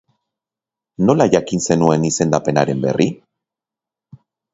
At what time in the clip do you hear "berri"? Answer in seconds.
2.87-3.07